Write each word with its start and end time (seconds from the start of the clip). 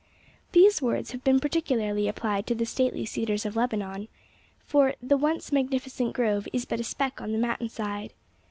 These 0.53 0.81
words 0.81 1.11
have 1.11 1.23
been 1.23 1.39
particularly 1.39 2.07
applied 2.07 2.47
to 2.47 2.55
the 2.55 2.65
stately 2.65 3.05
cedars 3.05 3.45
of 3.45 3.55
Lebanon, 3.55 4.07
for 4.65 4.95
'the 4.99 5.15
once 5.17 5.51
magnificent 5.51 6.13
grove 6.13 6.47
is 6.51 6.65
but 6.65 6.79
a 6.79 6.83
speck 6.83 7.21
on 7.21 7.33
the 7.33 7.37
mountain 7.37 7.69
side. 7.69 8.11